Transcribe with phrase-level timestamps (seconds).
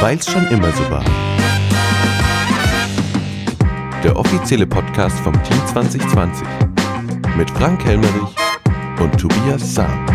[0.00, 1.04] Weil's schon immer so war.
[4.02, 6.46] Der offizielle Podcast vom Team 2020
[7.36, 8.34] mit Frank Helmerich
[8.98, 10.06] und Tobias Sam.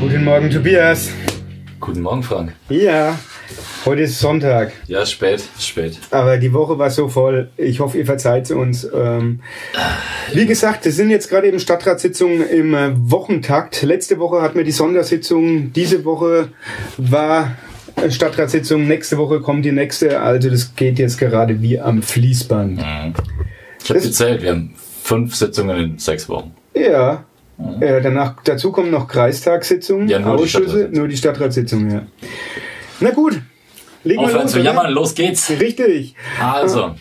[0.00, 1.10] Guten Morgen, Tobias.
[1.80, 2.52] Guten Morgen, Frank.
[2.68, 3.18] Ja,
[3.84, 5.98] heute ist Sonntag, Ja, spät, spät.
[6.10, 7.50] aber die Woche war so voll.
[7.56, 8.86] Ich hoffe, ihr verzeiht uns.
[8.92, 9.40] Ähm,
[10.32, 13.82] wie gesagt, wir sind jetzt gerade eben Stadtratssitzungen im äh, Wochentakt.
[13.82, 15.72] Letzte Woche hatten wir die Sondersitzung.
[15.72, 16.48] Diese Woche
[16.96, 17.56] war
[17.96, 18.86] äh, Stadtratssitzung.
[18.86, 20.20] Nächste Woche kommt die nächste.
[20.20, 22.80] Also das geht jetzt gerade wie am Fließband.
[23.82, 26.52] Ich habe gezählt, wir haben fünf Sitzungen in sechs Wochen.
[26.74, 27.24] Ja.
[27.80, 30.98] Äh, danach, dazu kommen noch Kreistagssitzungen, Ja, nur die Ausschüsse, Stadtratssitzung.
[30.98, 32.02] nur die Stadtratssitzung, ja.
[33.00, 33.40] Na gut,
[34.04, 34.50] legen wir los.
[34.52, 35.50] zu jammern, los geht's.
[35.60, 36.14] Richtig.
[36.40, 36.94] Also,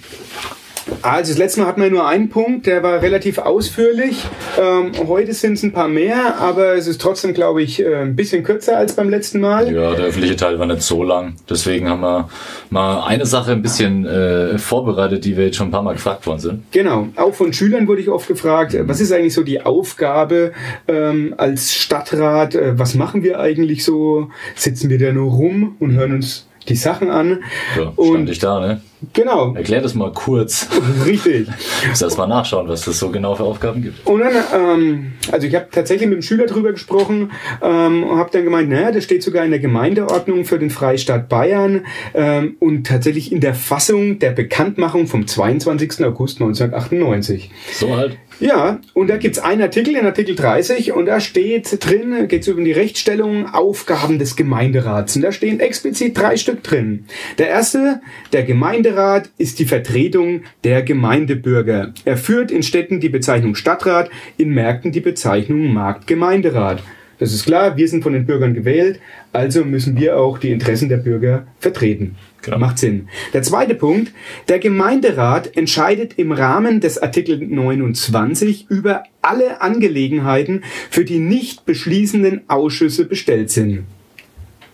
[1.02, 4.26] Also das letzte Mal hatten wir nur einen Punkt, der war relativ ausführlich.
[4.60, 8.16] Ähm, heute sind es ein paar mehr, aber es ist trotzdem, glaube ich, äh, ein
[8.16, 9.74] bisschen kürzer als beim letzten Mal.
[9.74, 11.36] ja, der öffentliche Teil war nicht so lang.
[11.50, 12.30] Deswegen haben wir
[12.70, 16.26] mal eine Sache ein bisschen äh, vorbereitet, die wir jetzt schon ein paar Mal gefragt
[16.26, 16.72] worden sind.
[16.72, 20.52] Genau, auch von Schülern wurde ich oft gefragt, äh, was ist eigentlich so die Aufgabe
[20.88, 22.56] ähm, als Stadtrat?
[22.56, 24.30] Äh, was machen wir eigentlich so?
[24.56, 27.44] Sitzen wir da nur rum und hören uns die Sachen an?
[27.76, 28.82] So, stand und ich da, ne?
[29.14, 30.68] genau, Erklär das mal kurz.
[31.06, 31.48] richtig.
[31.82, 34.06] Ich muss erst mal nachschauen, was das so genau für Aufgaben gibt.
[34.06, 38.30] Und dann, ähm, also ich habe tatsächlich mit dem Schüler drüber gesprochen ähm, und habe
[38.32, 42.86] dann gemeint, naja, das steht sogar in der Gemeindeordnung für den Freistaat Bayern ähm, und
[42.88, 46.06] tatsächlich in der Fassung der Bekanntmachung vom 22.
[46.06, 47.52] August 1998.
[47.74, 48.18] So halt.
[48.40, 52.64] Ja, und da gibt's einen Artikel, in Artikel 30, und da steht drin, geht's über
[52.64, 55.16] die Rechtsstellung, Aufgaben des Gemeinderats.
[55.16, 57.06] Und da stehen explizit drei Stück drin.
[57.38, 58.02] Der erste,
[58.34, 61.94] der Gemeinderat ist die Vertretung der Gemeindebürger.
[62.06, 66.82] Er führt in Städten die Bezeichnung Stadtrat, in Märkten die Bezeichnung Marktgemeinderat.
[67.22, 69.00] Das ist klar, wir sind von den Bürgern gewählt,
[69.32, 72.16] also müssen wir auch die Interessen der Bürger vertreten.
[72.42, 72.58] Genau.
[72.58, 73.10] Macht Sinn.
[73.32, 74.12] Der zweite Punkt,
[74.50, 82.42] der Gemeinderat entscheidet im Rahmen des Artikel 29 über alle Angelegenheiten, für die nicht beschließenden
[82.48, 83.84] Ausschüsse bestellt sind.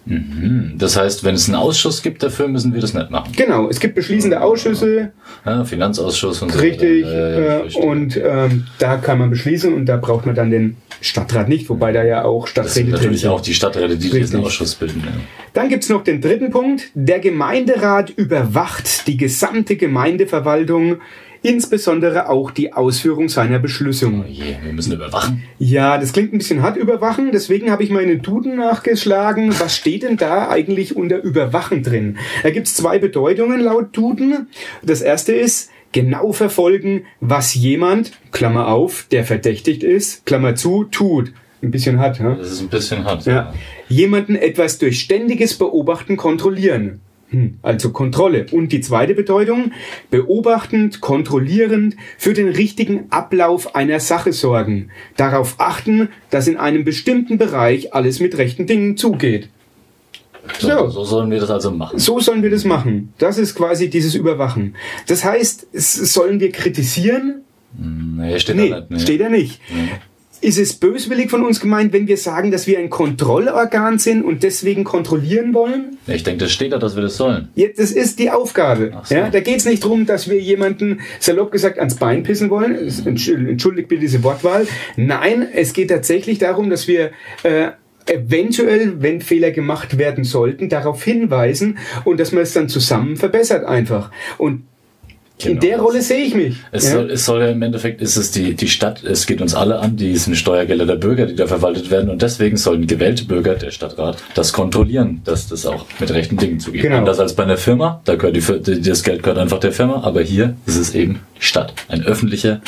[0.10, 3.32] Hm, Das heißt, wenn es einen Ausschuss gibt dafür, müssen wir das nicht machen.
[3.36, 5.12] Genau, es gibt beschließende Ausschüsse,
[5.46, 6.60] Ja, Finanzausschuss und so.
[6.60, 7.40] richtig, weiter.
[7.42, 11.48] Ja, äh, und ähm, da kann man beschließen und da braucht man dann den Stadtrat
[11.50, 13.30] nicht, wobei da ja auch das Stadträte sind drin natürlich sind.
[13.30, 14.40] auch die Stadträte, die diesen Richtig.
[14.46, 15.04] Ausschuss bilden.
[15.06, 15.12] Ja.
[15.54, 16.90] Dann gibt's noch den dritten Punkt.
[16.96, 20.98] Der Gemeinderat überwacht die gesamte Gemeindeverwaltung,
[21.42, 24.08] insbesondere auch die Ausführung seiner Beschlüsse.
[24.08, 25.44] Oh je, wir müssen überwachen.
[25.60, 29.54] Ja, das klingt ein bisschen hart überwachen, deswegen habe ich mal in den Duden nachgeschlagen.
[29.60, 32.18] Was steht denn da eigentlich unter Überwachen drin?
[32.44, 34.48] Da gibt's zwei Bedeutungen laut Duden.
[34.84, 41.34] Das erste ist genau verfolgen, was jemand, Klammer auf, der verdächtigt ist, Klammer zu, tut.
[41.64, 42.36] Ein bisschen hart, ja?
[42.36, 43.26] Das ist ein bisschen hart.
[43.26, 43.52] Ja.
[43.90, 47.02] Jemanden etwas durch ständiges Beobachten kontrollieren.
[47.30, 48.46] Hm, Also Kontrolle.
[48.52, 49.72] Und die zweite Bedeutung,
[50.10, 54.90] beobachtend, kontrollierend, für den richtigen Ablauf einer Sache sorgen.
[55.18, 59.50] Darauf achten, dass in einem bestimmten Bereich alles mit rechten Dingen zugeht.
[60.60, 60.90] So, So.
[60.90, 62.00] so sollen wir das also machen.
[62.00, 63.14] So sollen wir das machen.
[63.18, 64.76] Das ist quasi dieses Überwachen.
[65.08, 67.42] Das heißt, sollen wir kritisieren?
[67.78, 68.92] Nee, steht Nee, da nicht.
[68.92, 69.00] Nee.
[69.00, 69.60] steht er nicht.
[70.40, 74.44] Ist es böswillig von uns gemeint, wenn wir sagen, dass wir ein Kontrollorgan sind und
[74.44, 75.98] deswegen kontrollieren wollen?
[76.06, 77.50] Ich denke, das steht da, dass wir das sollen.
[77.56, 78.92] Ja, das ist die Aufgabe.
[79.04, 79.16] So.
[79.16, 82.76] Ja, da geht es nicht darum, dass wir jemanden salopp gesagt ans Bein pissen wollen.
[83.06, 84.68] Entschuldigt bitte diese Wortwahl.
[84.96, 87.12] Nein, es geht tatsächlich darum, dass wir
[87.44, 87.72] äh,
[88.06, 93.66] eventuell, wenn Fehler gemacht werden sollten, darauf hinweisen und dass man es dann zusammen verbessert
[93.66, 94.12] einfach.
[94.38, 94.64] Und
[95.40, 95.62] in Genau.
[95.62, 96.58] der Rolle sehe ich mich.
[96.72, 96.92] Es, ja?
[96.94, 99.80] soll, es soll ja im Endeffekt, ist es die, die Stadt, es geht uns alle
[99.80, 103.56] an, die sind Steuergelder der Bürger, die da verwaltet werden und deswegen sollen gewählte Bürger,
[103.56, 106.82] der Stadtrat, das kontrollieren, dass das auch mit rechten Dingen zugeht.
[106.82, 106.98] Genau.
[106.98, 110.22] Anders als bei einer Firma, da gehört die, das Geld gehört einfach der Firma, aber
[110.22, 111.74] hier ist es eben die Stadt.
[111.88, 112.62] Eine öffentliche,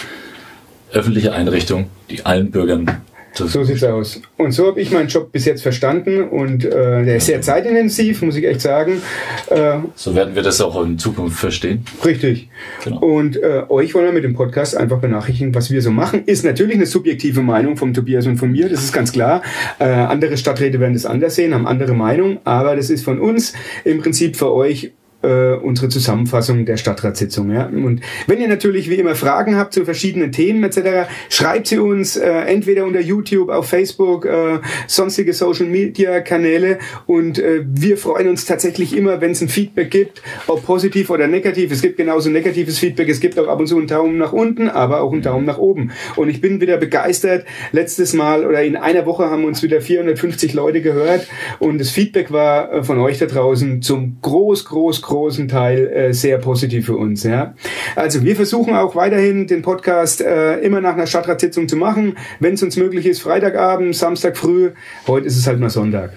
[0.92, 3.02] öffentliche Einrichtung, die allen Bürgern
[3.34, 4.22] zur So sieht's aus.
[4.38, 8.22] Und so habe ich meinen Job bis jetzt verstanden und äh, der ist sehr zeitintensiv,
[8.22, 9.02] muss ich echt sagen.
[9.50, 11.86] Äh, So werden wir das auch in Zukunft verstehen.
[12.06, 12.50] richtig.
[12.84, 13.00] Genau.
[13.00, 16.24] Und äh, euch wollen wir mit dem Podcast einfach benachrichtigen, was wir so machen.
[16.26, 19.42] Ist natürlich eine subjektive Meinung vom Tobias und von mir, das ist ganz klar.
[19.80, 23.54] Äh, andere Stadträte werden das anders sehen, haben andere Meinung, aber das ist von uns
[23.84, 27.52] im Prinzip für euch äh, unsere Zusammenfassung der Stadtratssitzung.
[27.52, 27.66] Ja?
[27.66, 32.16] Und wenn ihr natürlich wie immer Fragen habt zu verschiedenen Themen etc., schreibt sie uns
[32.16, 38.30] äh, entweder unter YouTube, auf Facebook, äh, sonstige Social Media Kanäle und äh, wir freuen
[38.30, 41.72] uns tatsächlich immer, wenn es ein Feedback gibt, ob positiv oder negativ.
[41.72, 44.70] Es gibt genauso negatives Feedback, es gibt auch ab und zu einen Daumen nach unten,
[44.70, 45.92] aber auch einen Daumen nach oben.
[46.16, 47.46] Und ich bin wieder begeistert.
[47.72, 51.28] Letztes Mal oder in einer Woche haben uns wieder 450 Leute gehört
[51.60, 56.14] und das Feedback war äh, von euch da draußen zum groß, groß, großen Teil äh,
[56.14, 57.24] sehr positiv für uns.
[57.24, 57.54] Ja?
[57.96, 62.54] Also wir versuchen auch weiterhin den Podcast äh, immer nach einer Stadtratssitzung zu machen, wenn
[62.54, 64.72] es uns möglich ist, Freitagabend, Samstag früh.
[65.08, 66.12] Heute ist es halt mal Sonntag.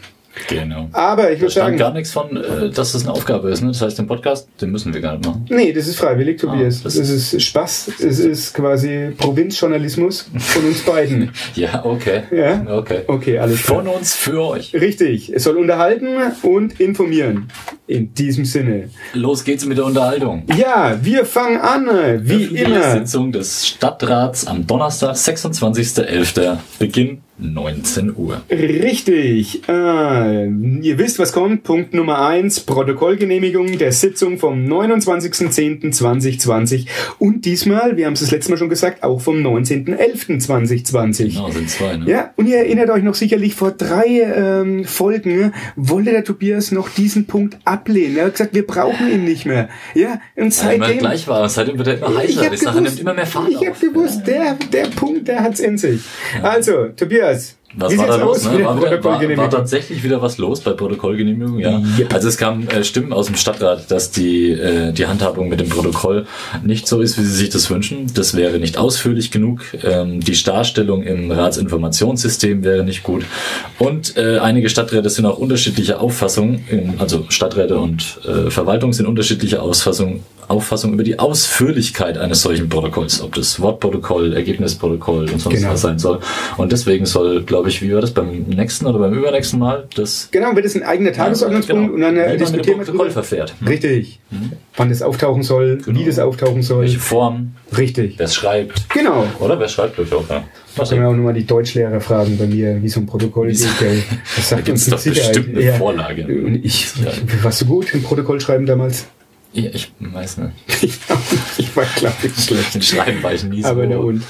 [0.48, 0.88] Genau.
[0.92, 3.60] Aber ich würde sagen, gar nichts von, äh, dass das eine Aufgabe ist.
[3.60, 3.68] Ne?
[3.68, 5.46] Das heißt, den Podcast, den müssen wir gar nicht machen.
[5.50, 6.80] nee, das ist freiwillig, Tobias.
[6.80, 7.92] Ah, das das, ist Spaß.
[8.00, 11.30] Es ist quasi Provinzjournalismus von uns beiden.
[11.54, 12.22] Ja, okay.
[12.30, 12.64] Ja?
[12.66, 13.02] Okay.
[13.06, 13.78] Okay, alles klar.
[13.82, 14.74] Von uns für euch.
[14.74, 15.32] Richtig.
[15.32, 16.06] Es soll unterhalten
[16.42, 17.48] und informieren.
[17.86, 18.88] In diesem Sinne.
[19.12, 20.44] Los geht's mit der Unterhaltung.
[20.56, 21.88] Ja, wir fangen an,
[22.22, 22.92] wie immer.
[22.92, 26.56] Sitzung des Stadtrats am Donnerstag, 26.11.
[26.78, 28.42] Beginn 19 Uhr.
[28.50, 29.62] Richtig.
[29.68, 31.64] Äh, ihr wisst, was kommt.
[31.64, 36.86] Punkt Nummer eins: Protokollgenehmigung der Sitzung vom 29.10.2020
[37.18, 41.28] und diesmal, wir haben es das letzte Mal schon gesagt, auch vom 19.11.2020.
[41.32, 42.08] Genau, sind zwei, ne?
[42.08, 46.88] Ja, und ihr erinnert euch noch sicherlich, vor drei ähm, Folgen wollte der Tobias noch
[46.90, 48.16] diesen Punkt ablehnen.
[48.18, 49.68] Er hat gesagt, wir brauchen ihn nicht mehr.
[49.94, 50.98] Ja, und Weil immer seitdem...
[50.98, 52.44] gleich war, seitdem wird er immer Ich heißer.
[52.44, 55.42] hab Die Sache gewusst- nimmt immer mehr Fahrt Ich habe gewusst, der, der Punkt, der
[55.42, 56.02] hat's in sich.
[56.42, 57.54] Also, Tobias, Cheers.
[57.74, 58.44] Was war da los?
[58.44, 58.64] Ne?
[58.64, 61.80] War, wieder, war, war tatsächlich wieder was los bei Protokollgenehmigung, ja.
[61.98, 62.14] Yep.
[62.14, 65.68] Also es kamen äh, Stimmen aus dem Stadtrat, dass die, äh, die Handhabung mit dem
[65.68, 66.26] Protokoll
[66.64, 68.12] nicht so ist, wie sie sich das wünschen.
[68.14, 69.60] Das wäre nicht ausführlich genug.
[69.82, 73.24] Ähm, die Darstellung im Ratsinformationssystem wäre nicht gut.
[73.78, 79.06] Und äh, einige Stadträte sind auch unterschiedlicher Auffassung, in, also Stadträte und äh, Verwaltung sind
[79.06, 85.56] unterschiedlicher Auffassung, Auffassung über die Ausführlichkeit eines solchen Protokolls, ob das Wortprotokoll, Ergebnisprotokoll und sonst
[85.56, 85.72] Genau.
[85.72, 86.18] was sein soll.
[86.56, 90.28] Und deswegen soll, glaube ich, wie war das beim nächsten oder beim übernächsten Mal, das
[90.30, 91.94] Genau, wird es ein eigener Tagesordnungspunkt genau.
[91.94, 93.54] und dann Wie äh, diskutieren wir Protokoll verfährt.
[93.66, 94.20] Richtig.
[94.76, 96.06] Wann das auftauchen soll, wie Genau.
[96.06, 96.82] das auftauchen soll.
[96.82, 98.14] Welche Form, Richtig.
[98.18, 98.88] wer es schreibt.
[98.90, 99.26] Genau.
[99.40, 100.44] Oder wer schreibt, glaube ich auch, ja.
[100.76, 103.52] Was Können wir auch nochmal die Deutschlehrer fragen bei mir, wie so ein Protokoll Wie.
[103.78, 104.02] Gell?
[104.36, 105.34] Das Da sagt gibt's uns doch Sicherheit.
[105.34, 106.24] bestimmt eine Vorlage.
[106.26, 107.10] Und ich, Ja.
[107.42, 109.06] warst du gut im Protokoll schreiben damals?
[109.54, 110.98] Ja, ich weiß nicht.
[111.76, 112.84] war, glaube ich, schlecht.
[112.84, 113.68] Schreiben war ich nie so.
[113.68, 114.22] Aber na und.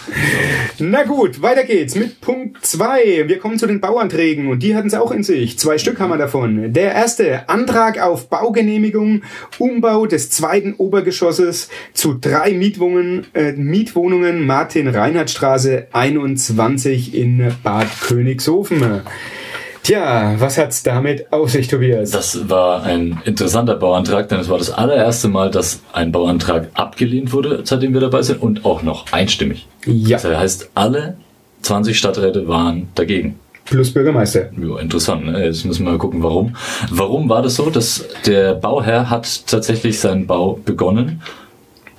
[0.78, 3.24] Na gut, weiter geht's mit Punkt 2.
[3.26, 5.58] Wir kommen zu den Bauanträgen und die hatten es auch in sich.
[5.58, 6.72] Zwei Stück haben wir davon.
[6.72, 9.22] Der erste, Antrag auf Baugenehmigung,
[9.58, 19.02] Umbau des zweiten Obergeschosses zu drei Mietwohnungen, äh, Mietwohnungen Martin-Reinhardt-Straße 21 in Bad Königshofen.
[19.82, 22.10] Tja, was hat's damit auf sich, Tobias?
[22.12, 27.32] Das war ein interessanter Bauantrag, denn es war das allererste Mal, dass ein Bauantrag abgelehnt
[27.32, 29.66] wurde, seitdem wir dabei sind, und auch noch einstimmig.
[29.84, 31.16] ja, Das heißt, alle
[31.62, 33.40] 20 Stadträte waren dagegen.
[33.64, 34.50] plus Bürgermeister.
[34.56, 35.26] Ja, interessant.
[35.26, 35.44] Ne?
[35.46, 36.54] Jetzt müssen wir mal gucken, warum.
[36.90, 41.22] Warum war das so, dass der Bauherr hat tatsächlich seinen Bau begonnen,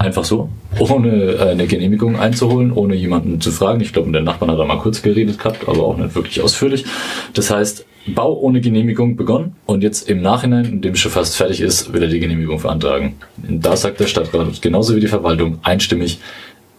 [0.03, 3.81] einfach so, ohne eine Genehmigung einzuholen, ohne jemanden zu fragen.
[3.81, 6.85] Ich glaube, den Nachbarn hat er mal kurz geredet gehabt, aber auch nicht wirklich ausführlich.
[7.33, 11.93] Das heißt, Bau ohne Genehmigung begonnen und jetzt im Nachhinein, indem schon fast fertig ist,
[11.93, 13.15] will er die Genehmigung beantragen.
[13.47, 16.19] Und da sagt der Stadtrat, genauso wie die Verwaltung, einstimmig,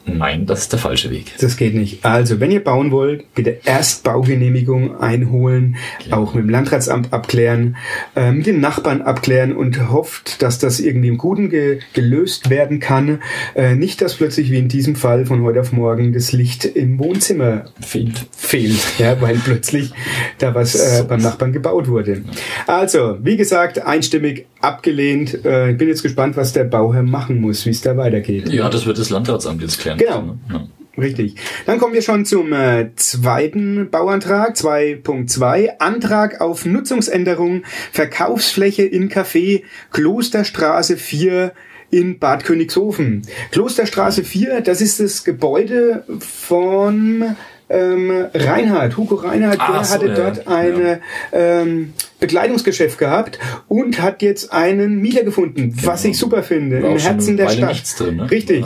[0.07, 1.33] nein, das ist der falsche Weg.
[1.41, 2.05] Das geht nicht.
[2.05, 5.77] Also, wenn ihr bauen wollt, bitte erst Baugenehmigung einholen,
[6.11, 7.77] auch mit dem Landratsamt abklären,
[8.17, 12.81] äh, mit den Nachbarn abklären und hofft, dass das irgendwie im Guten ge gelöst werden
[12.81, 13.21] kann.
[13.55, 16.99] Äh, nicht, dass plötzlich wie in diesem Fall von heute auf morgen das Licht im
[16.99, 18.27] Wohnzimmer Fehlt.
[18.37, 19.93] fehlt, ja, weil plötzlich
[20.39, 22.23] da was äh, beim Nachbarn gebaut wurde.
[22.67, 25.45] Also, wie gesagt, einstimmig abgelehnt.
[25.45, 28.49] Äh, ich bin jetzt gespannt, was der Bauherr machen muss, wie es da weitergeht.
[28.49, 29.99] Ja, das wird das Landratsamt jetzt klären.
[29.99, 30.37] Genau.
[30.49, 30.69] ne?
[30.97, 31.37] Richtig.
[31.67, 35.79] Dann kommen wir schon zum äh, zweiten Bauantrag, 2.2.
[35.79, 41.53] Antrag auf Nutzungsänderung, Verkaufsfläche in Café, Klosterstraße 4
[41.91, 43.23] in Bad Königshofen.
[43.51, 47.37] Klosterstraße 4, das ist das Gebäude von
[47.69, 50.55] ähm, Reinhard, Hugo Reinhard, Ah, der so, hatte ja, dort ja.
[50.55, 51.01] eine
[51.33, 51.93] ähm,
[52.25, 53.39] Bekleidungsgeschäft gehabt
[53.69, 57.57] und hat jetzt einen Mieter gefunden, was ich super finde, War im Herzen der Weile
[57.59, 57.69] Stadt.
[57.71, 58.31] nichts drin, ne?
[58.31, 58.65] Richtig.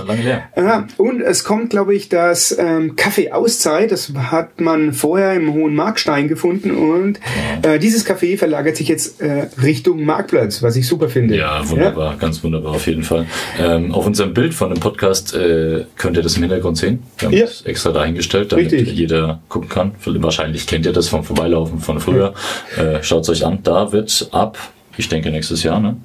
[0.56, 3.90] Ja, und es kommt, glaube ich, das ähm, Café Auszeit.
[3.90, 7.18] Das hat man vorher im Hohen Markstein gefunden und
[7.62, 11.36] äh, dieses Café verlagert sich jetzt äh, Richtung Marktplatz, was ich super finde.
[11.36, 13.26] Ja, wunderbar, ganz wunderbar auf jeden Fall.
[13.58, 17.02] Ähm, auf unserem Bild von dem Podcast äh, könnt ihr das im Hintergrund sehen.
[17.18, 17.44] Wir haben Ja.
[17.44, 18.92] es extra dahingestellt, damit Richtig.
[18.96, 19.92] jeder gucken kann.
[20.04, 22.34] Wahrscheinlich kennt ihr das vom Vorbeilaufen von früher.
[22.76, 23.47] Äh, Schaut es euch an.
[23.62, 24.58] Da wird ab,
[24.96, 25.96] ich denke nächstes Jahr, ne?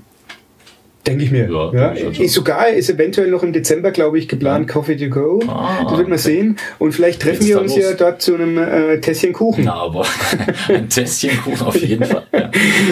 [1.05, 1.49] Denke ich mir.
[1.51, 2.23] Ja, Ja, ich auch so.
[2.23, 5.41] ist sogar, ist eventuell noch im Dezember, glaube ich, geplant, Coffee to go.
[5.49, 6.55] Ah, das wird man sehen.
[6.79, 7.83] Und vielleicht treffen Geht's wir uns los?
[7.83, 9.65] ja dort zu einem äh, Tässchen Kuchen.
[9.65, 10.05] Na, aber
[10.69, 12.23] ein Tässchenkuchen auf jeden Fall.
[12.31, 12.49] Ja.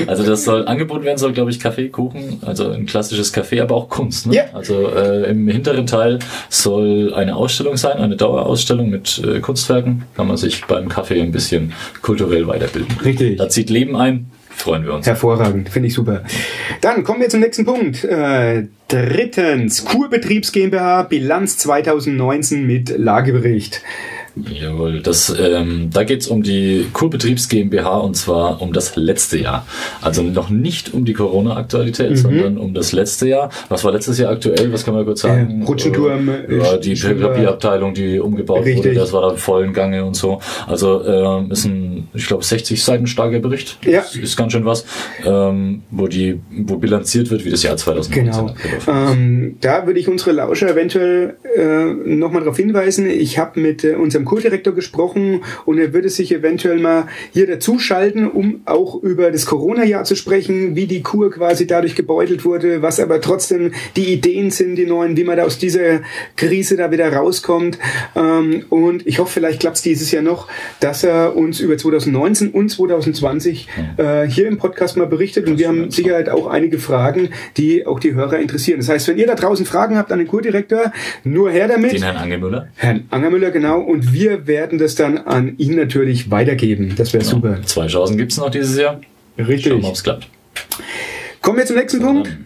[0.07, 3.75] Also das soll angeboten werden, soll glaube ich Kaffee, Kuchen, also ein klassisches Kaffee, aber
[3.75, 4.27] auch Kunst.
[4.27, 4.35] Ne?
[4.35, 4.43] Ja.
[4.51, 10.03] Also äh, im hinteren Teil soll eine Ausstellung sein, eine Dauerausstellung mit äh, Kunstwerken.
[10.17, 12.93] Kann man sich beim Kaffee ein bisschen kulturell weiterbilden.
[13.05, 13.37] Richtig.
[13.37, 14.30] Da zieht Leben ein,
[14.61, 15.07] freuen wir uns.
[15.07, 16.23] Hervorragend, finde ich super.
[16.81, 18.03] Dann kommen wir zum nächsten Punkt.
[18.03, 23.81] Äh, drittens, Kurbetriebs GmbH, Bilanz 2019 mit Lagebericht.
[24.35, 29.65] Jawohl, das, ähm, da geht's um die Kurbetriebs GmbH und zwar um das letzte Jahr.
[30.01, 31.17] Also noch nicht um die Mhm.
[31.17, 33.49] Corona-Aktualität, sondern um das letzte Jahr.
[33.69, 34.71] Was war letztes Jahr aktuell?
[34.71, 35.61] Was kann man kurz sagen?
[35.61, 36.95] Äh, Rutschenturm, Äh, ja, die.
[36.95, 38.77] Papierabteilung, die umgebaut Richtig.
[38.85, 40.39] wurde, das war da im vollen Gange und so.
[40.67, 43.77] Also ähm, ist ein, ich glaube, 60 Seiten starker Bericht.
[43.85, 44.01] Ja.
[44.01, 44.85] Das ist ganz schön was,
[45.25, 48.53] ähm, wo die, wo bilanziert wird, wie das Jahr 2019 Genau.
[48.87, 51.85] Ähm, da würde ich unsere Lauscher eventuell äh,
[52.15, 53.09] nochmal darauf hinweisen.
[53.09, 58.29] Ich habe mit äh, unserem Kurdirektor gesprochen und er würde sich eventuell mal hier dazuschalten,
[58.29, 62.99] um auch über das Corona-Jahr zu sprechen, wie die Kur quasi dadurch gebeutelt wurde, was
[62.99, 66.01] aber trotzdem die Ideen sind, die neuen, wie man da aus dieser
[66.35, 67.77] Krise da wieder rauskommt.
[68.15, 70.47] Ähm, und ich hoffe, vielleicht klappt es dieses Jahr noch,
[70.79, 75.47] dass er uns über 2019 und 2020 äh, hier im Podcast mal berichtet.
[75.47, 78.79] Und wir haben Sicherheit auch einige Fragen, die auch die Hörer interessieren.
[78.79, 80.91] Das heißt, wenn ihr da draußen Fragen habt an den Kurdirektor,
[81.23, 81.93] nur her damit.
[81.93, 82.67] Den Herrn Angemüller.
[82.75, 83.79] Herrn Angermüller, genau.
[83.79, 86.93] Und wir werden das dann an ihn natürlich weitergeben.
[86.95, 87.61] Das wäre super.
[87.63, 89.01] Zwei Chancen gibt's noch dieses Jahr.
[89.37, 89.71] Richtig.
[89.71, 90.27] Schauen wir, ob's klappt.
[91.41, 92.37] Kommen wir zum nächsten Punkt.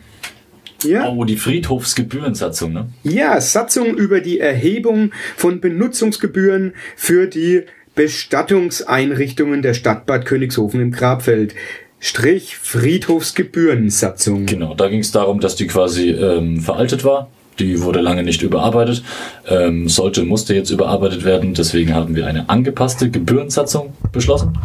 [0.84, 1.10] Ja.
[1.10, 2.88] Oh, die Friedhofsgebührensatzung, ne?
[3.04, 7.64] Ja, Satzung über die Erhebung von Benutzungsgebühren für die
[7.96, 11.56] Bestattungseinrichtungen der Stadt Bad Königshofen im Grabfeld.
[12.00, 14.46] Strich Friedhofsgebührensatzung.
[14.46, 17.32] Genau, da ging es darum, dass die quasi ähm, veraltet war.
[17.60, 19.04] Die wurde lange nicht überarbeitet,
[19.48, 21.54] ähm, sollte, musste jetzt überarbeitet werden.
[21.54, 24.58] Deswegen haben wir eine angepasste Gebührensatzung beschlossen.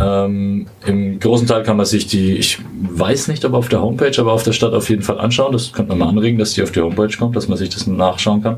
[0.00, 2.58] Ähm, Im großen Teil kann man sich die, ich
[2.90, 5.52] weiß nicht, ob auf der Homepage, aber auf der Stadt auf jeden Fall anschauen.
[5.52, 7.86] Das könnte man mal anregen, dass die auf die Homepage kommt, dass man sich das
[7.86, 8.56] nachschauen kann.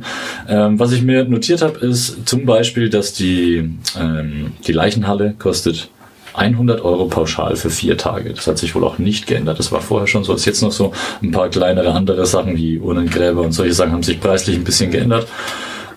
[0.49, 5.91] Ähm, was ich mir notiert habe, ist zum Beispiel, dass die, ähm, die Leichenhalle kostet
[6.38, 8.33] 100 Euro pauschal für vier Tage.
[8.33, 9.59] Das hat sich wohl auch nicht geändert.
[9.59, 10.33] Das war vorher schon so.
[10.35, 10.92] Ist jetzt noch so
[11.23, 14.90] ein paar kleinere andere Sachen wie Urnengräber und solche Sachen haben sich preislich ein bisschen
[14.90, 15.26] geändert.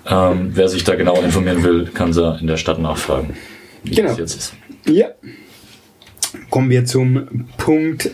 [0.09, 3.35] Ähm, wer sich da genauer informieren will, kann sie in der Stadt nachfragen,
[3.83, 4.09] wie Genau.
[4.09, 4.53] das jetzt ist.
[4.87, 5.07] Ja.
[6.49, 8.09] Kommen wir zum Punkt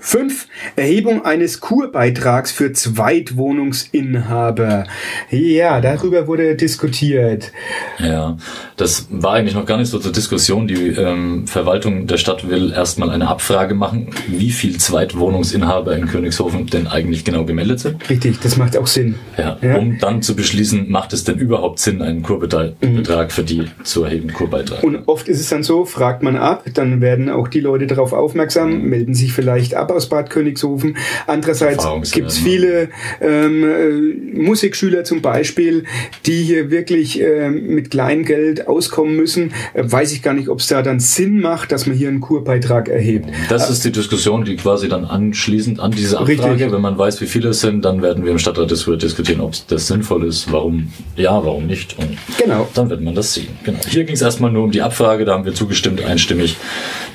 [0.00, 0.46] 5.
[0.76, 4.86] Erhebung eines Kurbeitrags für Zweitwohnungsinhaber.
[5.30, 7.52] Ja, darüber wurde diskutiert.
[7.98, 8.36] Ja,
[8.76, 10.68] das war eigentlich noch gar nicht so zur Diskussion.
[10.68, 16.66] Die ähm, Verwaltung der Stadt will erstmal eine Abfrage machen, wie viel Zweitwohnungsinhaber in Königshofen
[16.66, 18.08] denn eigentlich genau gemeldet sind.
[18.08, 19.16] Richtig, das macht auch Sinn.
[19.36, 19.78] Ja, Ja.
[19.78, 24.32] um dann zu beschließen, macht es denn überhaupt Sinn, einen Kurbetrag für die zu erheben,
[24.32, 24.82] Kurbeitrag?
[24.84, 28.12] Und oft ist es dann so, fragt man ab, dann werden auch die Leute darauf
[28.12, 30.96] aufmerksam, melden sich vielleicht ab aus Bad Königshofen.
[31.26, 32.88] Andererseits gibt es viele
[33.20, 35.84] ähm, äh, Musikschüler zum Beispiel,
[36.26, 39.52] die hier wirklich ähm, mit Kleingeld auskommen müssen.
[39.74, 42.20] Äh, weiß ich gar nicht, ob es da dann Sinn macht, dass man hier einen
[42.20, 43.26] Kurbeitrag erhebt.
[43.48, 46.72] Das ist die Diskussion, die quasi dann anschließend an diese Abfrage, Richtig.
[46.72, 49.54] wenn man weiß, wie viele es sind, dann werden wir im Stadtrat dis- diskutieren, ob
[49.68, 51.96] das sinnvoll ist, warum ja, warum nicht.
[51.98, 52.68] Und Genau.
[52.74, 53.48] dann wird man das sehen.
[53.64, 53.78] Genau.
[53.88, 56.56] Hier ging es erstmal nur um die Abfrage, da haben wir zugestimmt, einstimmig.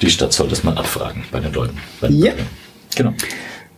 [0.02, 1.78] Die Stadt soll das mal abfragen bei den Leuten.
[2.02, 2.32] Bei den Ja.
[2.32, 2.48] Bürgern.
[2.96, 3.14] Genau.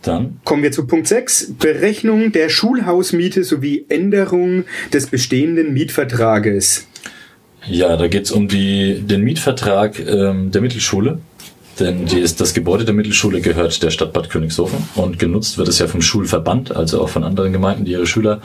[0.02, 1.54] Dann Kommen wir zu Punkt 6.
[1.58, 6.86] Berechnung der Schulhausmiete sowie Änderung des bestehenden Mietvertrages.
[7.66, 11.18] Ja, da geht's um die, den Mietvertrag ähm, der Mittelschule.
[11.78, 15.68] Denn die ist, das Gebäude der Mittelschule gehört der Stadt Bad Königshofen und genutzt wird
[15.68, 18.40] es ja vom Schulverband, also auch von anderen Gemeinden, die ihre Schüler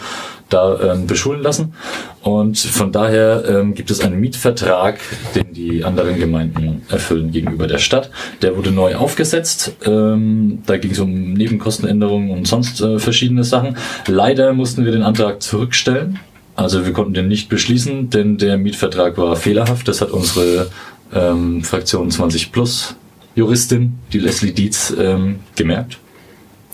[0.49, 1.73] da ähm, beschulen lassen.
[2.21, 4.99] Und von daher ähm, gibt es einen Mietvertrag,
[5.33, 8.11] den die anderen Gemeinden erfüllen gegenüber der Stadt.
[8.41, 9.75] Der wurde neu aufgesetzt.
[9.85, 13.77] Ähm, da ging es um Nebenkostenänderungen und sonst äh, verschiedene Sachen.
[14.07, 16.19] Leider mussten wir den Antrag zurückstellen.
[16.55, 19.87] Also wir konnten den nicht beschließen, denn der Mietvertrag war fehlerhaft.
[19.87, 20.69] Das hat unsere
[21.13, 22.95] ähm, Fraktion 20 Plus
[23.35, 25.97] Juristin, die Leslie Dietz, ähm, gemerkt,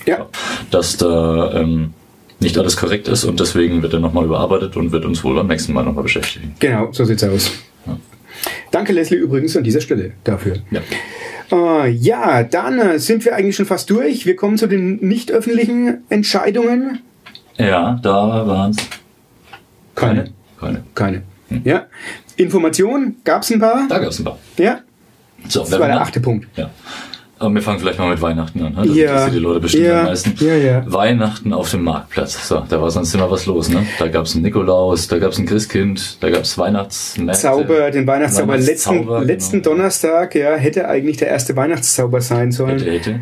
[0.05, 0.27] Ja.
[0.71, 1.93] dass da ähm,
[2.39, 5.47] nicht alles korrekt ist und deswegen wird er nochmal überarbeitet und wird uns wohl beim
[5.47, 6.55] nächsten Mal nochmal beschäftigen.
[6.59, 7.51] Genau, so sieht's aus.
[7.85, 7.97] Ja.
[8.71, 10.57] Danke, Leslie, übrigens an dieser Stelle dafür.
[10.71, 10.81] Ja.
[11.51, 14.25] Äh, ja, dann äh, sind wir eigentlich schon fast durch.
[14.25, 16.99] Wir kommen zu den nicht öffentlichen Entscheidungen.
[17.57, 18.77] Ja, da waren es
[19.95, 20.31] Keine.
[20.59, 20.83] Keine.
[20.93, 21.23] Keine.
[21.63, 21.87] Ja.
[22.35, 23.87] Informationen gab's ein paar.
[23.87, 24.37] Da gab es ein paar.
[24.57, 24.79] Ja.
[25.49, 26.47] So, Das war der achte Punkt.
[26.57, 26.69] Ja.
[27.39, 28.73] Aber wir fangen vielleicht mal mit Weihnachten an.
[28.73, 28.81] Ne?
[28.87, 29.29] Das Ja.
[29.29, 29.99] die Leute bestimmt Ja.
[29.99, 30.33] am meisten.
[30.43, 30.83] Ja, ja.
[30.91, 32.47] Weihnachten auf dem Marktplatz.
[32.47, 33.69] So, da war sonst immer was los.
[33.69, 33.85] Ne?
[33.99, 37.39] Da gab es einen Nikolaus, da gab es ein Christkind, da gab es Weihnachtsmärkte.
[37.39, 38.57] Zauber, den Weihnachtszauber.
[38.57, 39.75] Letzten, Weihnachtszauber, letzten genau.
[39.75, 42.79] Donnerstag, ja, hätte eigentlich der erste Weihnachtszauber sein sollen.
[42.79, 43.19] Hätte, hätte.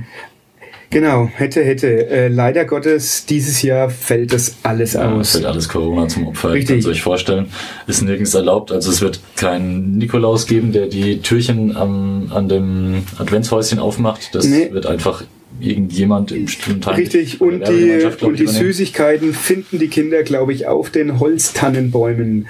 [0.89, 2.07] Genau, hätte, hätte.
[2.09, 5.31] Äh, leider Gottes, dieses Jahr fällt das alles Ja, aus.
[5.31, 6.51] fällt alles Corona zum Opfer.
[6.53, 6.75] Richtig.
[6.75, 7.47] Könnt ihr euch vorstellen.
[7.87, 8.71] Ist nirgends erlaubt.
[8.71, 14.33] Also es wird keinen Nikolaus geben, der die Türchen am, an dem Adventshäuschen aufmacht.
[14.33, 14.69] Das Nee.
[14.71, 15.23] wird einfach
[15.59, 16.95] irgendjemand im bestimmten Teil.
[16.95, 18.47] Richtig, und die, und die.
[18.47, 22.47] Süßigkeiten finden die Kinder, glaube ich, auf den Holztannenbäumen.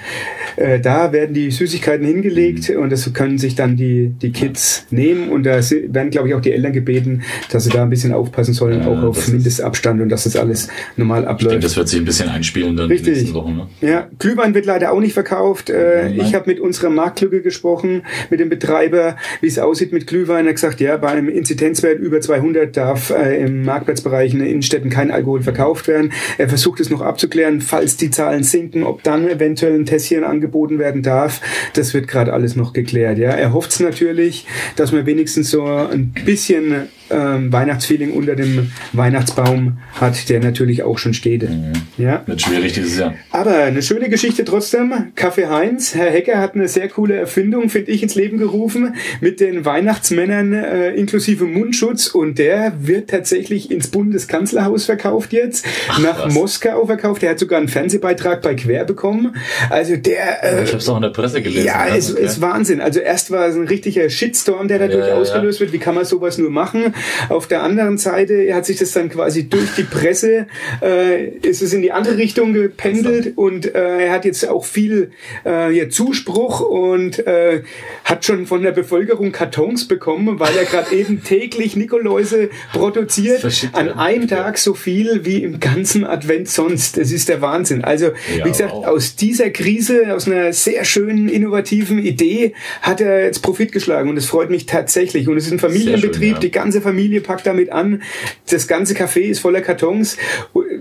[0.56, 2.76] Äh, da werden die Süßigkeiten hingelegt Mhm.
[2.82, 6.40] und das können sich dann die, die Kids nehmen und da werden, glaube ich, auch
[6.40, 10.08] die Eltern gebeten, dass sie da ein bisschen aufpassen sollen, Ja, auch auf Mindestabstand und
[10.08, 11.64] dass das alles normal Ich denke, abläuft.
[11.64, 13.08] das wird sich ein bisschen einspielen dann Richtig.
[13.08, 13.56] in den nächsten Wochen.
[13.56, 13.66] Ne?
[13.88, 15.70] Ja, Glühwein wird leider auch nicht verkauft.
[15.70, 20.46] Äh, ich habe mit unserer Marktlücke gesprochen, mit dem Betreiber, wie es aussieht mit Glühwein.
[20.46, 24.48] Er hat gesagt, ja, bei einem Inzidenzwert über 200 darf äh, im Marktplatzbereich in den
[24.48, 26.12] Innenstädten kein Alkohol verkauft werden.
[26.38, 30.78] Er versucht es noch abzuklären, falls die Zahlen sinken, ob dann eventuell ein Tässchen angeboten
[30.78, 31.40] werden darf.
[31.74, 33.18] Das wird gerade alles noch geklärt.
[33.18, 38.70] Ja, er hofft es natürlich, dass man wenigstens so ein bisschen ähm, Weihnachtsfeeling unter dem
[38.92, 41.48] Weihnachtsbaum hat, der natürlich auch schon steht.
[41.48, 41.72] Mhm.
[41.98, 42.22] Ja.
[42.26, 43.14] Wird schwierig dieses Jahr.
[43.30, 44.92] Aber eine schöne Geschichte trotzdem.
[45.14, 45.94] Kaffee Heinz.
[45.94, 50.52] Herr Hecker hat eine sehr coole Erfindung, finde ich, ins Leben gerufen mit den Weihnachtsmännern
[50.52, 55.64] äh, inklusive Mundschutz und der wird tatsächlich ins Bundeskanzlerhaus verkauft jetzt,
[56.02, 56.34] nach was.
[56.34, 57.22] Moskau verkauft.
[57.22, 59.36] Der hat sogar einen Fernsehbeitrag bei Quer bekommen.
[59.70, 61.66] Also der äh, Ich habe es auch in der Presse gelesen.
[61.66, 61.96] ja, ne?
[61.96, 62.24] es Okay.
[62.24, 62.80] ist Wahnsinn.
[62.80, 65.72] Also erst war es ein richtiger Shitstorm, der dadurch Ja, ja, ausgelöst wird.
[65.72, 66.94] Wie kann man sowas nur machen?
[67.28, 70.46] Auf der anderen Seite hat sich das dann quasi durch die Presse,
[70.82, 75.10] äh, ist es in die andere Richtung gependelt und äh, er hat jetzt auch viel
[75.44, 77.62] äh, Zuspruch und äh,
[78.04, 83.70] hat schon von der Bevölkerung Kartons bekommen, weil er gerade eben täglich Nikoläuse produziert.
[83.72, 86.96] An einem Tag so viel wie im ganzen Advent sonst.
[86.96, 87.84] Das ist der Wahnsinn.
[87.84, 88.86] Also, Ja, wie gesagt, wow.
[88.86, 94.16] aus dieser Krise, aus einer sehr schönen, innovativen Idee, hat er jetzt Profit geschlagen und
[94.16, 95.28] es freut mich tatsächlich.
[95.28, 96.38] Und es ist ein Familienbetrieb, schön, ja.
[96.38, 98.02] die ganze Familie packt damit an.
[98.50, 100.16] Das ganze Café ist voller Kartons.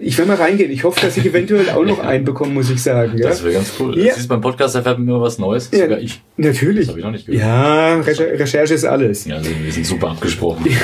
[0.01, 0.71] Ich werde mal reingehen.
[0.71, 3.17] Ich hoffe, dass ich eventuell auch noch einen bekomme, muss ich sagen.
[3.17, 3.29] Ja?
[3.29, 3.97] Das wäre ganz cool.
[3.97, 4.07] Ja.
[4.07, 5.69] Das ist beim Podcast erfährt man immer was Neues.
[5.71, 6.21] Ja, Sogar ich.
[6.37, 6.87] Natürlich.
[6.87, 7.43] Das hab ich noch nicht gehört.
[7.43, 9.25] Ja, Recher Recherche ist alles.
[9.25, 10.65] Ja, also wir sind super abgesprochen.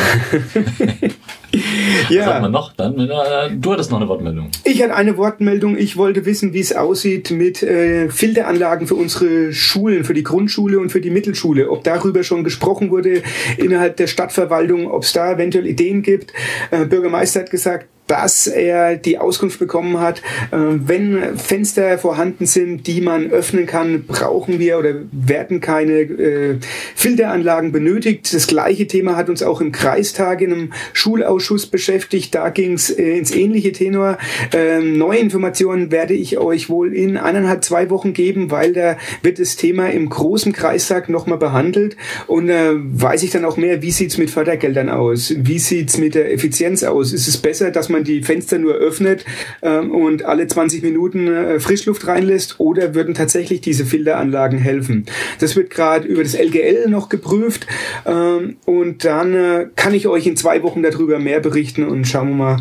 [1.98, 2.74] Was hat Ja, man noch?
[2.74, 3.10] Dann, äh,
[3.52, 4.50] du hattest noch eine Wortmeldung.
[4.64, 5.78] ich hatte eine Wortmeldung.
[5.78, 10.80] Ich wollte wissen, wie es aussieht mit äh, Filteranlagen für unsere Schulen, für die Grundschule
[10.80, 11.70] und für die Mittelschule.
[11.70, 13.22] Ob darüber schon gesprochen wurde
[13.58, 16.34] innerhalb der Stadtverwaltung, ob es da eventuell Ideen gibt.
[16.72, 20.20] Äh, Bürgermeister hat gesagt, dass er die Auskunft bekommen hat,
[20.52, 26.58] äh, wenn Fenster vorhanden sind, die man öffnen kann, brauchen wir oder werden keine äh,
[26.94, 28.34] Filteranlagen benötigt.
[28.34, 32.36] Das gleiche Thema hat uns auch im Kreistag in einem Schulausschuss beschäftigt.
[32.36, 34.18] Da ging es äh, ins ähnliche Tenor.
[34.52, 39.40] Ähm, neue Informationen werde ich euch wohl in eineinhalb, zwei Wochen geben, weil da wird
[39.40, 41.96] das Thema im großen Kreistag nochmal behandelt
[42.28, 45.34] und äh, weiß ich dann auch mehr, wie sieht's mit Fördergeldern aus?
[45.38, 47.14] Wie sieht's mit der Effizienz aus?
[47.14, 49.26] Ist es besser, dass man die Fenster nur öffnet
[49.62, 55.06] ähm, und alle 20 Minuten äh, Frischluft reinlässt oder würden tatsächlich diese Filteranlagen helfen?
[55.40, 57.68] Das wird gerade über das LGL noch geprüft
[58.06, 62.30] ähm, und dann äh, kann ich euch in zwei Wochen darüber mehr berichten und schauen
[62.30, 62.58] wir mal.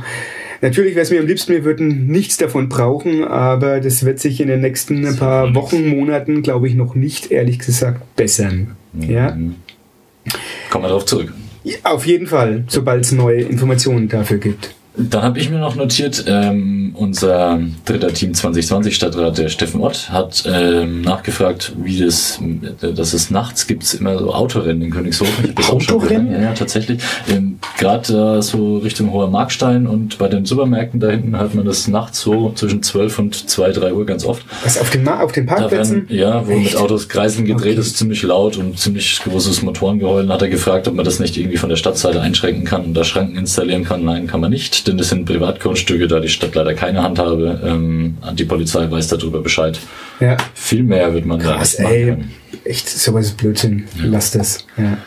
[0.63, 4.41] Natürlich wäre es mir am liebsten, wir würden nichts davon brauchen, aber das wird sich
[4.43, 8.77] in den nächsten paar Wochen, Monaten, glaube ich, noch nicht, ehrlich gesagt, bessern.
[8.93, 9.35] Ja?
[9.35, 9.55] Mhm.
[10.69, 11.33] Kommen wir darauf zurück.
[11.65, 14.75] Ja, Auf jeden Fall, sobald es neue Informationen dafür gibt.
[15.09, 20.11] Dann habe ich mir noch notiert, ähm, unser dritter Team 2020 Stadtrat, der Steffen Ott,
[20.11, 22.39] hat ähm, nachgefragt, wie das,
[22.83, 25.55] äh, dass es nachts gibt's immer so Autorennen in Königshofen.
[25.71, 26.33] Autorennen?
[26.33, 27.01] Ja, ja, tatsächlich.
[27.29, 31.65] Ähm, Gerade äh, so Richtung Hoher Markstein und bei den Supermärkten da hinten hat man
[31.65, 34.45] das nachts so zwischen 12 und 2, 3 Uhr ganz oft.
[34.65, 36.09] Was auf den, Ma auf den Parkplätzen?
[36.09, 36.77] werden, ja, wo mit Echt?
[36.77, 37.81] Autos Kreiseln gedreht Okay.
[37.81, 40.23] ist, ziemlich laut und ziemlich großes Motorengeheul.
[40.23, 42.95] Dann hat er gefragt, ob man das nicht irgendwie von der Stadtseite einschränken kann und
[42.95, 44.05] da Schranken installieren kann.
[44.05, 47.61] Nein, kann man nicht, denn das sind Privatgrundstücke, da die Stadt leider keine Handhabe.
[47.65, 49.79] Ähm, die Polizei weiß darüber Bescheid.
[50.21, 50.37] Ja.
[50.55, 52.17] Viel mehr wird man da Krass, machen ey.
[52.65, 53.87] Echt, sowas ist Blödsinn.
[54.03, 54.67] Lass das.
[54.77, 54.99] Ja.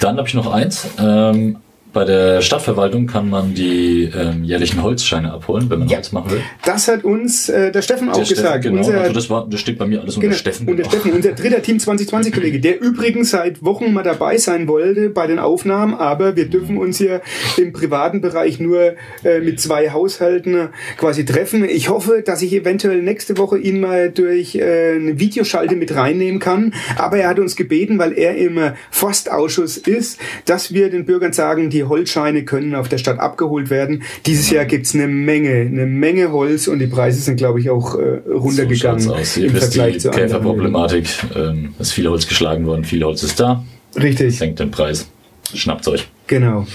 [0.00, 0.86] Dann habe ich noch eins.
[0.98, 1.58] Ähm,
[1.92, 5.96] bei der Stadtverwaltung kann man die ähm, jährlichen Holzscheine abholen, wenn man Ja.
[5.98, 6.40] Holz machen will.
[6.64, 8.62] Das hat uns äh, der Steffen auch Der Steffen, gesagt.
[8.64, 10.38] genau, Unser, also das, war, das steht bei mir alles unter Genau.
[10.38, 10.68] Steffen.
[10.68, 10.90] Und der genau.
[11.00, 15.38] Steffen, unser dritter Team 2020-Kollege, der übrigens seit Wochen mal dabei sein wollte bei den
[15.38, 17.20] Aufnahmen, aber wir dürfen uns hier
[17.58, 21.64] im privaten Bereich nur äh, mit zwei Haushalten quasi treffen.
[21.64, 26.40] Ich hoffe, dass ich eventuell nächste Woche ihn mal durch äh, eine Videoschalte mit reinnehmen
[26.40, 26.72] kann.
[26.96, 28.58] Aber er hat uns gebeten, weil er im
[28.90, 34.02] Forstausschuss ist, dass wir den Bürgern sagen, die Holzscheine können auf der Stadt abgeholt werden.
[34.26, 37.94] Dieses Jahr gibt's eine Menge, eine Menge Holz und die Preise sind, glaube ich, auch
[37.98, 39.36] äh, runtergegangen So aus.
[39.36, 40.10] Ihr im wisst, Vergleich die zu.
[40.10, 41.06] Käferproblematik.
[41.34, 43.64] Ähm, ist viel Holz geschlagen worden, viel Holz ist da.
[43.96, 45.08] Richtig, Senkt den Preis.
[45.54, 46.08] Schnappt euch.
[46.26, 46.66] genau.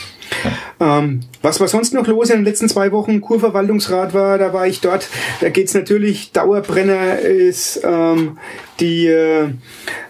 [0.80, 3.20] Ähm, was war sonst noch los in den letzten zwei Wochen?
[3.22, 5.08] Kurverwaltungsrat war, da war ich dort.
[5.42, 8.38] Da geht's natürlich, Dauerbrenner ist ähm,
[8.80, 9.46] die, äh,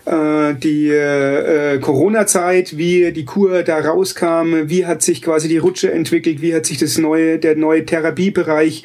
[0.05, 5.57] äh, die äh, äh, Corona-Zeit, wie die Kur da rauskam, wie hat sich quasi die
[5.57, 8.83] Rutsche entwickelt, wie hat sich das neue, der neue Therapiebereich,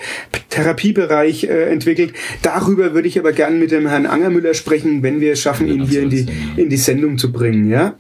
[0.51, 2.13] Therapiebereich äh, entwickelt.
[2.43, 5.85] Darüber würde ich aber gern mit dem Herrn Angermüller sprechen, wenn wir es schaffen, ihn
[5.87, 7.95] hier in die, in die Sendung zu bringen, ja?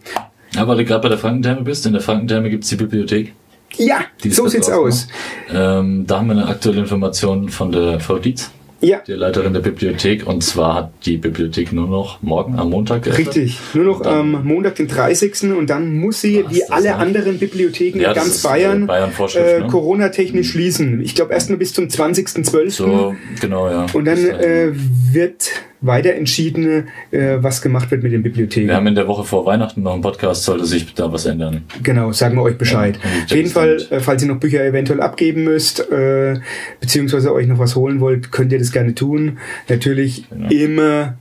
[0.54, 1.86] Ja, weil du gerade bei der Frankentherme bist.
[1.86, 3.32] In der Frankentherme gibt's die Bibliothek.
[3.76, 5.08] Ja, Die so sieht's aus.
[5.52, 5.54] noch.
[5.80, 9.60] Ähm, da haben wir eine aktuelle Information von der Frau Dietz, Ja, der Leiterin der
[9.60, 10.26] Bibliothek.
[10.26, 13.28] Und zwar hat die Bibliothek nur noch morgen am Montag geöffnet.
[13.28, 13.58] richtig.
[13.74, 15.52] Nur noch am Montag, den 30.
[15.56, 16.98] Und dann muss sie, wie alle noch?
[16.98, 19.66] anderen Bibliotheken Ja, in ganz Bayern, Bayern-Vorschrift, äh, ne?
[19.68, 21.00] Corona-technisch schließen.
[21.00, 22.70] Ich glaube erst nur bis zum 20.12.
[22.70, 23.86] So, genau, ja.
[23.92, 24.70] Und dann äh,
[25.12, 25.48] wird
[25.82, 28.68] weiter entschieden, äh, was gemacht wird mit den Bibliotheken.
[28.68, 31.64] wir haben in der Woche vor Weihnachten noch einen Podcast, sollte sich da was ändern.
[31.82, 32.98] Genau, sagen wir euch Bescheid.
[33.02, 36.38] Ja, Auf jeden Fall, äh, falls ihr noch Bücher eventuell abgeben müsst, äh,
[36.80, 39.38] beziehungsweise euch noch was holen wollt, könnt ihr das gerne tun.
[39.68, 40.48] Natürlich Genau.
[40.48, 41.14] immer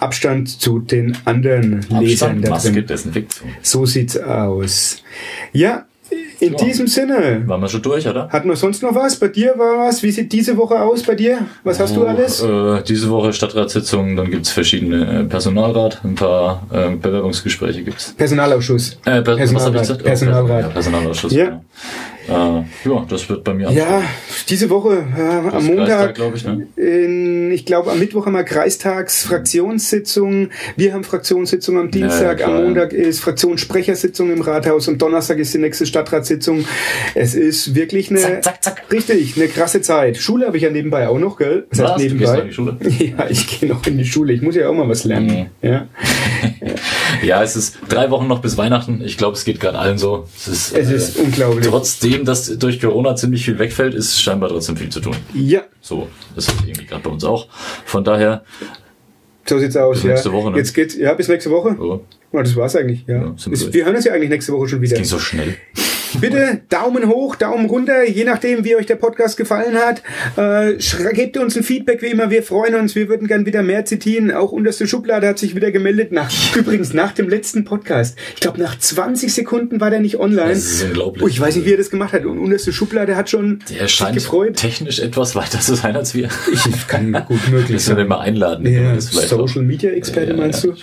[0.00, 2.86] Abstand zu den anderen Lesern Abstand, da Maske, drin.
[2.86, 3.48] Desinfektion.
[3.62, 5.02] So sieht's aus.
[5.52, 5.86] Ja,
[6.44, 6.64] in Ja.
[6.64, 7.42] diesem Sinne.
[7.46, 8.28] Waren wir schon durch, oder?
[8.28, 9.16] Hatten wir sonst noch was?
[9.16, 10.02] Bei dir war was?
[10.02, 11.38] Wie sieht diese Woche aus bei dir?
[11.64, 12.42] Was hast du Oh, alles?
[12.42, 18.12] Äh, diese Woche Stadtratssitzungen, dann gibt's verschiedene äh, Personalrat, ein paar äh, Bewerbungsgespräche gibt's.
[18.16, 18.98] Personalausschuss.
[19.04, 19.80] Äh, Per- was hab ich Personalrat.
[19.80, 20.00] gesagt?
[20.02, 20.62] Oh, Personalrat.
[20.62, 21.32] Ja, Personalausschuss.
[21.32, 21.44] Ja.
[21.46, 21.64] genau.
[22.28, 22.64] Äh, ja,
[23.08, 24.02] das wird bei mir Ja,
[24.48, 26.66] diese Woche, ja, Das am Montag, Kreistag, glaub ich, ne?
[26.76, 32.56] in, ich glaube am Mittwoch haben wir Kreistagsfraktionssitzung, wir haben Fraktionssitzung am Dienstag, klar, am
[32.56, 32.62] ja.
[32.62, 36.64] Montag ist Fraktionssprechersitzung im Rathaus, am Donnerstag ist die nächste Stadtratssitzung.
[37.14, 38.82] Es ist wirklich eine, Zack, zack, zack.
[38.90, 40.16] richtig, eine krasse Zeit.
[40.16, 41.66] Schule habe ich ja nebenbei auch noch, gell?
[41.70, 42.02] Das heißt Was?
[42.02, 42.76] Du gehst noch in die Schule?
[43.18, 45.50] Ja, ich gehe noch in die Schule, ich muss ja auch mal was lernen.
[45.60, 45.68] Mhm.
[45.68, 45.86] Ja.
[47.24, 49.02] Ja, es ist drei Wochen noch bis Weihnachten.
[49.04, 50.26] Ich glaube, es geht gerade allen so.
[50.36, 51.66] Es ist, Es ist unglaublich.
[51.66, 55.16] Trotzdem, dass durch Corona ziemlich viel wegfällt, ist scheinbar trotzdem viel zu tun.
[55.32, 57.48] Ja, So, das ist irgendwie gerade bei uns auch.
[57.84, 58.44] Von daher,
[59.46, 59.96] so sieht's aus.
[59.96, 60.10] Bis ja.
[60.10, 60.56] nächste Woche, ne?
[60.58, 61.76] Jetzt geht's, ja, bis nächste Woche.
[61.80, 62.00] oh,
[62.32, 63.14] Oh, das war's eigentlich, ja.
[63.14, 63.34] Ja,
[63.72, 64.96] wir hören uns ja eigentlich nächste Woche schon wieder.
[64.96, 65.54] ging so schnell.
[66.20, 70.02] Bitte Daumen hoch, Daumen runter, je nachdem, wie euch der Podcast gefallen hat.
[70.36, 70.78] Äh,
[71.12, 74.30] gebt uns ein Feedback wie immer, wir freuen uns, wir würden gern wieder mehr zitieren.
[74.32, 76.12] Auch unterste Schublade hat sich wieder gemeldet.
[76.12, 78.16] Nach, übrigens nach dem letzten Podcast.
[78.34, 80.50] Ich glaube, nach 20 Sekunden war der nicht online.
[80.50, 81.24] Das ist unglaublich.
[81.24, 82.24] Oh, ich weiß nicht, wie er das gemacht hat.
[82.24, 84.56] Und unterste Schublade hat schon Der sich scheint gefreut.
[84.56, 86.28] technisch etwas weiter zu sein als wir.
[86.52, 88.08] Ich kann gut möglich Müssen wir den sein.
[88.08, 88.66] mal einladen.
[88.66, 90.70] Ja, Social Media Experte Ja, ja, meinst ja.
[90.70, 90.76] du?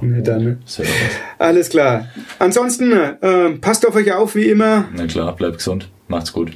[0.00, 0.58] Na dann.
[0.64, 1.31] Das wäre doch was.
[1.42, 2.06] Alles klar.
[2.38, 4.84] Ansonsten, äh, passt auf euch auf, wie immer.
[4.94, 5.88] Na klar, bleibt gesund.
[6.06, 6.52] Macht's gut.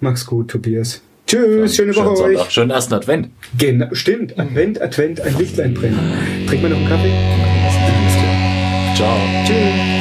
[0.00, 1.00] Mach's gut, Tobias.
[1.26, 2.36] Tschüss, schöne Schönen Woche euch.
[2.36, 2.52] Sonntag.
[2.52, 3.30] Schönen ersten Advent.
[3.56, 4.38] Genau, stimmt.
[4.38, 5.98] Advent, Advent, ein Lichtlein brennen.
[6.46, 7.12] Trinkt man noch einen Kaffee?
[8.94, 9.16] Ciao.
[9.46, 9.97] Tschüss.